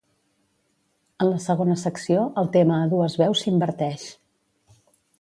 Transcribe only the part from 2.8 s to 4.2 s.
a dues veus s'inverteix.